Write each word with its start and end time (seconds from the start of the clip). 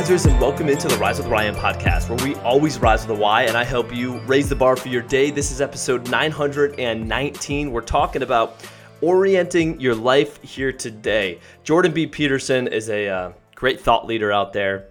risers, 0.00 0.24
and 0.24 0.40
welcome 0.40 0.66
into 0.70 0.88
the 0.88 0.96
Rise 0.96 1.18
with 1.18 1.26
Ryan 1.26 1.54
podcast, 1.54 2.08
where 2.08 2.26
we 2.26 2.34
always 2.36 2.78
rise 2.78 3.06
with 3.06 3.18
a 3.18 3.20
Y, 3.20 3.42
and 3.42 3.54
I 3.54 3.64
help 3.64 3.94
you 3.94 4.18
raise 4.20 4.48
the 4.48 4.56
bar 4.56 4.74
for 4.74 4.88
your 4.88 5.02
day. 5.02 5.30
This 5.30 5.50
is 5.50 5.60
episode 5.60 6.08
919. 6.08 7.70
We're 7.70 7.82
talking 7.82 8.22
about 8.22 8.66
orienting 9.02 9.78
your 9.78 9.94
life 9.94 10.42
here 10.42 10.72
today. 10.72 11.38
Jordan 11.64 11.92
B. 11.92 12.06
Peterson 12.06 12.66
is 12.66 12.88
a 12.88 13.08
uh, 13.08 13.32
great 13.54 13.78
thought 13.78 14.06
leader 14.06 14.32
out 14.32 14.54
there 14.54 14.88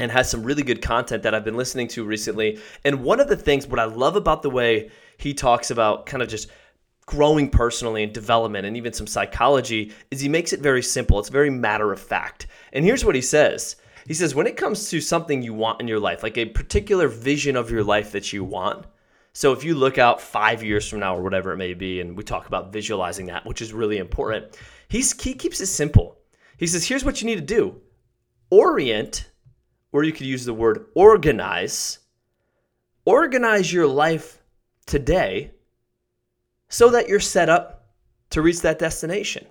and 0.00 0.10
has 0.10 0.28
some 0.28 0.42
really 0.42 0.64
good 0.64 0.82
content 0.82 1.22
that 1.22 1.36
I've 1.36 1.44
been 1.44 1.56
listening 1.56 1.86
to 1.88 2.02
recently. 2.02 2.58
And 2.84 3.04
one 3.04 3.20
of 3.20 3.28
the 3.28 3.36
things, 3.36 3.68
what 3.68 3.78
I 3.78 3.84
love 3.84 4.16
about 4.16 4.42
the 4.42 4.50
way 4.50 4.90
he 5.18 5.34
talks 5.34 5.70
about 5.70 6.04
kind 6.04 6.20
of 6.20 6.28
just 6.28 6.48
growing 7.06 7.48
personally 7.48 8.02
and 8.02 8.12
development 8.12 8.66
and 8.66 8.76
even 8.76 8.92
some 8.92 9.06
psychology 9.06 9.92
is 10.10 10.20
he 10.20 10.28
makes 10.28 10.52
it 10.52 10.58
very 10.58 10.82
simple. 10.82 11.20
It's 11.20 11.28
very 11.28 11.48
matter 11.48 11.92
of 11.92 12.00
fact. 12.00 12.48
And 12.72 12.84
here's 12.84 13.04
what 13.04 13.14
he 13.14 13.22
says. 13.22 13.76
He 14.08 14.14
says, 14.14 14.34
when 14.34 14.46
it 14.46 14.56
comes 14.56 14.88
to 14.88 15.02
something 15.02 15.42
you 15.42 15.52
want 15.52 15.82
in 15.82 15.86
your 15.86 16.00
life, 16.00 16.22
like 16.22 16.38
a 16.38 16.46
particular 16.46 17.08
vision 17.08 17.56
of 17.56 17.70
your 17.70 17.84
life 17.84 18.12
that 18.12 18.32
you 18.32 18.42
want, 18.42 18.86
so 19.34 19.52
if 19.52 19.62
you 19.62 19.74
look 19.74 19.98
out 19.98 20.18
five 20.18 20.64
years 20.64 20.88
from 20.88 21.00
now 21.00 21.14
or 21.14 21.22
whatever 21.22 21.52
it 21.52 21.58
may 21.58 21.74
be, 21.74 22.00
and 22.00 22.16
we 22.16 22.24
talk 22.24 22.46
about 22.46 22.72
visualizing 22.72 23.26
that, 23.26 23.44
which 23.44 23.60
is 23.60 23.70
really 23.70 23.98
important, 23.98 24.56
he's, 24.88 25.12
he 25.20 25.34
keeps 25.34 25.60
it 25.60 25.66
simple. 25.66 26.16
He 26.56 26.66
says, 26.66 26.88
here's 26.88 27.04
what 27.04 27.20
you 27.20 27.26
need 27.26 27.34
to 27.34 27.42
do 27.42 27.82
orient, 28.48 29.30
or 29.92 30.04
you 30.04 30.12
could 30.12 30.26
use 30.26 30.46
the 30.46 30.54
word 30.54 30.86
organize, 30.94 31.98
organize 33.04 33.70
your 33.70 33.86
life 33.86 34.42
today 34.86 35.52
so 36.70 36.88
that 36.88 37.10
you're 37.10 37.20
set 37.20 37.50
up 37.50 37.90
to 38.30 38.40
reach 38.40 38.62
that 38.62 38.78
destination. 38.78 39.46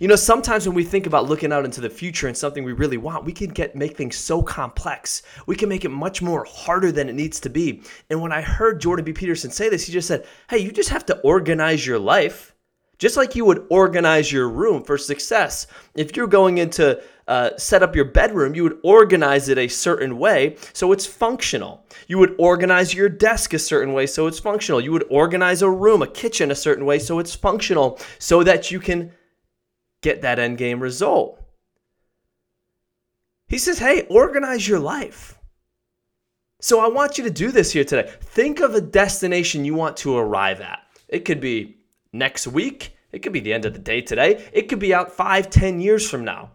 You 0.00 0.08
know, 0.08 0.16
sometimes 0.16 0.66
when 0.66 0.74
we 0.74 0.84
think 0.84 1.06
about 1.06 1.28
looking 1.28 1.52
out 1.52 1.64
into 1.64 1.80
the 1.80 1.90
future 1.90 2.26
and 2.26 2.36
something 2.36 2.64
we 2.64 2.72
really 2.72 2.96
want, 2.96 3.24
we 3.24 3.32
can 3.32 3.50
get 3.50 3.76
make 3.76 3.96
things 3.96 4.16
so 4.16 4.42
complex. 4.42 5.22
We 5.46 5.56
can 5.56 5.68
make 5.68 5.84
it 5.84 5.90
much 5.90 6.22
more 6.22 6.44
harder 6.44 6.90
than 6.92 7.08
it 7.08 7.14
needs 7.14 7.40
to 7.40 7.50
be. 7.50 7.82
And 8.10 8.20
when 8.20 8.32
I 8.32 8.40
heard 8.40 8.80
Jordan 8.80 9.04
B. 9.04 9.12
Peterson 9.12 9.50
say 9.50 9.68
this, 9.68 9.86
he 9.86 9.92
just 9.92 10.08
said, 10.08 10.26
"Hey, 10.48 10.58
you 10.58 10.72
just 10.72 10.88
have 10.88 11.06
to 11.06 11.18
organize 11.20 11.86
your 11.86 11.98
life 11.98 12.56
just 12.98 13.16
like 13.16 13.36
you 13.36 13.44
would 13.44 13.66
organize 13.70 14.32
your 14.32 14.48
room 14.48 14.82
for 14.82 14.96
success. 14.96 15.66
If 15.94 16.16
you're 16.16 16.26
going 16.26 16.58
into 16.58 17.02
uh, 17.28 17.50
set 17.56 17.82
up 17.82 17.94
your 17.94 18.06
bedroom, 18.06 18.54
you 18.54 18.62
would 18.62 18.78
organize 18.82 19.48
it 19.48 19.58
a 19.58 19.68
certain 19.68 20.18
way 20.18 20.56
so 20.72 20.92
it's 20.92 21.06
functional. 21.06 21.84
You 22.06 22.18
would 22.18 22.34
organize 22.38 22.94
your 22.94 23.08
desk 23.08 23.52
a 23.52 23.58
certain 23.58 23.92
way 23.92 24.06
so 24.06 24.26
it's 24.26 24.38
functional. 24.38 24.80
You 24.80 24.92
would 24.92 25.06
organize 25.10 25.62
a 25.62 25.70
room, 25.70 26.02
a 26.02 26.06
kitchen 26.06 26.50
a 26.50 26.54
certain 26.54 26.86
way 26.86 26.98
so 26.98 27.18
it's 27.18 27.34
functional 27.34 27.98
so 28.18 28.42
that 28.42 28.70
you 28.70 28.80
can 28.80 29.12
get 30.06 30.22
that 30.22 30.38
end 30.38 30.56
game 30.56 30.78
result. 30.78 31.42
He 33.48 33.58
says, 33.58 33.80
hey, 33.80 34.06
organize 34.08 34.68
your 34.68 34.78
life. 34.78 35.36
So 36.60 36.78
I 36.78 36.88
want 36.88 37.18
you 37.18 37.24
to 37.24 37.30
do 37.30 37.50
this 37.50 37.72
here 37.72 37.84
today. 37.84 38.08
Think 38.20 38.60
of 38.60 38.74
a 38.74 38.80
destination 38.80 39.64
you 39.64 39.74
want 39.74 39.96
to 39.98 40.16
arrive 40.16 40.60
at. 40.60 40.78
It 41.08 41.24
could 41.24 41.40
be 41.40 41.78
next 42.12 42.46
week, 42.46 42.96
it 43.10 43.20
could 43.20 43.32
be 43.32 43.40
the 43.40 43.52
end 43.52 43.64
of 43.64 43.72
the 43.72 43.80
day 43.80 44.00
today, 44.00 44.48
it 44.52 44.68
could 44.68 44.78
be 44.78 44.94
out 44.94 45.10
five, 45.10 45.50
ten 45.50 45.80
years 45.80 46.08
from 46.08 46.24
now. 46.24 46.52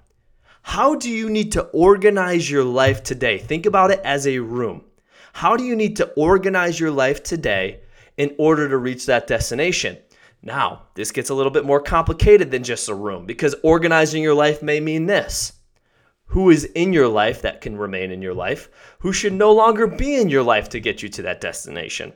How 0.61 0.95
do 0.95 1.09
you 1.09 1.29
need 1.29 1.51
to 1.53 1.63
organize 1.73 2.49
your 2.49 2.63
life 2.63 3.03
today? 3.03 3.37
Think 3.37 3.65
about 3.65 3.91
it 3.91 3.99
as 4.05 4.25
a 4.27 4.39
room. 4.39 4.85
How 5.33 5.57
do 5.57 5.63
you 5.63 5.75
need 5.75 5.97
to 5.97 6.09
organize 6.15 6.79
your 6.79 6.91
life 6.91 7.21
today 7.21 7.81
in 8.15 8.33
order 8.37 8.69
to 8.69 8.77
reach 8.77 9.05
that 9.07 9.27
destination? 9.27 9.97
Now, 10.43 10.87
this 10.95 11.11
gets 11.11 11.29
a 11.29 11.35
little 11.35 11.51
bit 11.51 11.65
more 11.65 11.81
complicated 11.81 12.49
than 12.49 12.63
just 12.63 12.89
a 12.89 12.95
room 12.95 13.25
because 13.25 13.55
organizing 13.63 14.23
your 14.23 14.33
life 14.33 14.63
may 14.63 14.79
mean 14.79 15.05
this. 15.05 15.53
Who 16.27 16.49
is 16.49 16.63
in 16.63 16.93
your 16.93 17.09
life 17.09 17.41
that 17.41 17.61
can 17.61 17.77
remain 17.77 18.09
in 18.09 18.21
your 18.21 18.33
life? 18.33 18.69
Who 18.99 19.13
should 19.13 19.33
no 19.33 19.51
longer 19.51 19.85
be 19.85 20.15
in 20.15 20.29
your 20.29 20.43
life 20.43 20.69
to 20.69 20.79
get 20.79 21.03
you 21.03 21.09
to 21.09 21.21
that 21.23 21.41
destination? 21.41 22.13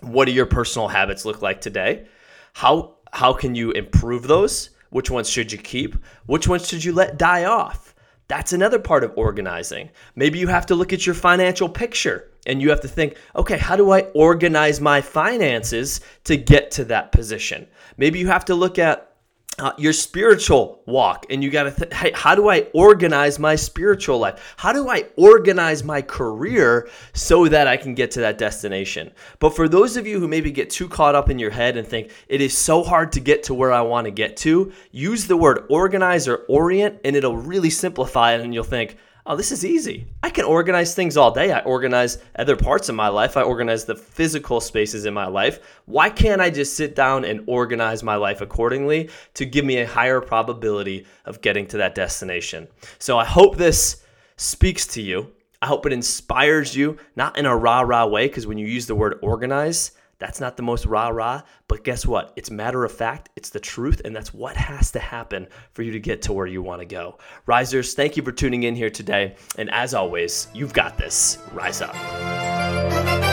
What 0.00 0.24
do 0.24 0.32
your 0.32 0.46
personal 0.46 0.88
habits 0.88 1.24
look 1.24 1.42
like 1.42 1.60
today? 1.60 2.06
How 2.54 2.96
how 3.12 3.32
can 3.32 3.54
you 3.54 3.70
improve 3.72 4.22
those? 4.22 4.70
Which 4.88 5.10
ones 5.10 5.28
should 5.28 5.52
you 5.52 5.58
keep? 5.58 5.96
Which 6.26 6.48
ones 6.48 6.66
should 6.66 6.82
you 6.82 6.92
let 6.92 7.18
die 7.18 7.44
off? 7.44 7.94
That's 8.28 8.52
another 8.52 8.78
part 8.78 9.04
of 9.04 9.12
organizing. 9.16 9.90
Maybe 10.16 10.38
you 10.38 10.48
have 10.48 10.66
to 10.66 10.74
look 10.74 10.92
at 10.92 11.04
your 11.04 11.14
financial 11.14 11.68
picture 11.68 12.29
and 12.46 12.60
you 12.62 12.70
have 12.70 12.80
to 12.80 12.88
think, 12.88 13.16
okay, 13.36 13.58
how 13.58 13.76
do 13.76 13.90
I 13.90 14.02
organize 14.14 14.80
my 14.80 15.00
finances 15.00 16.00
to 16.24 16.36
get 16.36 16.70
to 16.72 16.84
that 16.86 17.12
position? 17.12 17.66
Maybe 17.96 18.18
you 18.18 18.28
have 18.28 18.44
to 18.46 18.54
look 18.54 18.78
at 18.78 19.10
uh, 19.60 19.72
your 19.76 19.92
spiritual 19.92 20.82
walk 20.86 21.26
and 21.28 21.44
you 21.44 21.50
got 21.50 21.64
to 21.64 21.70
think 21.70 21.92
hey 21.92 22.10
how 22.14 22.34
do 22.34 22.48
i 22.48 22.60
organize 22.72 23.38
my 23.38 23.54
spiritual 23.54 24.18
life 24.18 24.54
how 24.56 24.72
do 24.72 24.88
i 24.88 25.04
organize 25.16 25.84
my 25.84 26.00
career 26.00 26.88
so 27.12 27.46
that 27.46 27.66
i 27.66 27.76
can 27.76 27.94
get 27.94 28.10
to 28.10 28.20
that 28.20 28.38
destination 28.38 29.10
but 29.38 29.54
for 29.54 29.68
those 29.68 29.96
of 29.96 30.06
you 30.06 30.18
who 30.18 30.26
maybe 30.26 30.50
get 30.50 30.70
too 30.70 30.88
caught 30.88 31.14
up 31.14 31.28
in 31.28 31.38
your 31.38 31.50
head 31.50 31.76
and 31.76 31.86
think 31.86 32.10
it 32.28 32.40
is 32.40 32.56
so 32.56 32.82
hard 32.82 33.12
to 33.12 33.20
get 33.20 33.42
to 33.42 33.52
where 33.52 33.72
i 33.72 33.82
want 33.82 34.06
to 34.06 34.10
get 34.10 34.36
to 34.36 34.72
use 34.92 35.26
the 35.26 35.36
word 35.36 35.66
organize 35.68 36.26
or 36.26 36.36
orient 36.48 36.98
and 37.04 37.14
it'll 37.14 37.36
really 37.36 37.70
simplify 37.70 38.32
it 38.32 38.40
and 38.40 38.54
you'll 38.54 38.64
think 38.64 38.96
oh, 39.26 39.36
this 39.36 39.52
is 39.52 39.64
easy. 39.64 40.06
I 40.30 40.32
can 40.32 40.44
organize 40.44 40.94
things 40.94 41.16
all 41.16 41.32
day. 41.32 41.50
I 41.50 41.58
organize 41.62 42.18
other 42.38 42.54
parts 42.54 42.88
of 42.88 42.94
my 42.94 43.08
life. 43.08 43.36
I 43.36 43.42
organize 43.42 43.84
the 43.84 43.96
physical 43.96 44.60
spaces 44.60 45.04
in 45.04 45.12
my 45.12 45.26
life. 45.26 45.58
Why 45.86 46.08
can't 46.08 46.40
I 46.40 46.50
just 46.50 46.76
sit 46.76 46.94
down 46.94 47.24
and 47.24 47.42
organize 47.48 48.04
my 48.04 48.14
life 48.14 48.40
accordingly 48.40 49.10
to 49.34 49.44
give 49.44 49.64
me 49.64 49.78
a 49.78 49.86
higher 49.88 50.20
probability 50.20 51.04
of 51.24 51.40
getting 51.40 51.66
to 51.66 51.78
that 51.78 51.96
destination? 51.96 52.68
So 53.00 53.18
I 53.18 53.24
hope 53.24 53.56
this 53.56 54.04
speaks 54.36 54.86
to 54.94 55.02
you. 55.02 55.32
I 55.62 55.66
hope 55.66 55.84
it 55.84 55.92
inspires 55.92 56.76
you, 56.76 56.96
not 57.16 57.36
in 57.36 57.44
a 57.44 57.56
rah 57.56 57.80
rah 57.80 58.06
way, 58.06 58.28
because 58.28 58.46
when 58.46 58.56
you 58.56 58.68
use 58.68 58.86
the 58.86 58.94
word 58.94 59.18
organize, 59.22 59.90
that's 60.20 60.38
not 60.38 60.56
the 60.56 60.62
most 60.62 60.86
rah 60.86 61.08
rah, 61.08 61.42
but 61.66 61.82
guess 61.82 62.06
what? 62.06 62.32
It's 62.36 62.50
matter 62.50 62.84
of 62.84 62.92
fact, 62.92 63.30
it's 63.34 63.50
the 63.50 63.58
truth, 63.58 64.02
and 64.04 64.14
that's 64.14 64.32
what 64.32 64.56
has 64.56 64.92
to 64.92 65.00
happen 65.00 65.48
for 65.72 65.82
you 65.82 65.90
to 65.92 65.98
get 65.98 66.22
to 66.22 66.32
where 66.32 66.46
you 66.46 66.62
want 66.62 66.80
to 66.80 66.86
go. 66.86 67.18
Risers, 67.46 67.94
thank 67.94 68.16
you 68.16 68.22
for 68.22 68.30
tuning 68.30 68.62
in 68.62 68.76
here 68.76 68.90
today. 68.90 69.34
And 69.58 69.70
as 69.70 69.94
always, 69.94 70.46
you've 70.54 70.72
got 70.72 70.96
this. 70.96 71.38
Rise 71.52 71.82
up. 71.82 73.29